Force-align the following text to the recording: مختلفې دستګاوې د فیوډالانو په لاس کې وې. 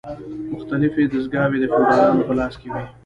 مختلفې 0.53 1.03
دستګاوې 1.13 1.57
د 1.59 1.63
فیوډالانو 1.71 2.27
په 2.27 2.33
لاس 2.39 2.53
کې 2.61 2.67
وې. 2.73 2.83